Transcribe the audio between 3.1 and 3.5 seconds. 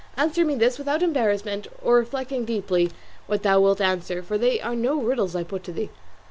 what